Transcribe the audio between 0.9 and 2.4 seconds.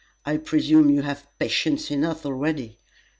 have patients enough